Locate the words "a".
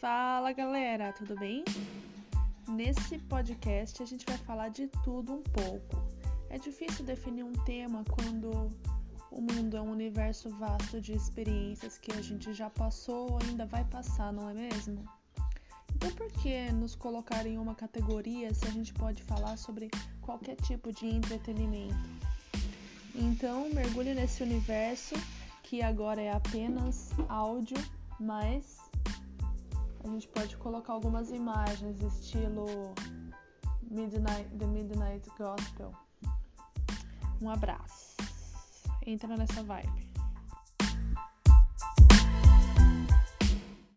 4.02-4.06, 12.12-12.22, 18.68-18.70